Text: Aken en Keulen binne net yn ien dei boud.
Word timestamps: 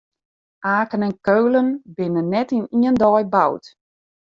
Aken 0.77 1.01
en 1.07 1.13
Keulen 1.25 1.67
binne 1.95 2.21
net 2.33 2.49
yn 2.57 2.65
ien 2.85 2.97
dei 3.01 3.23
boud. 3.33 3.63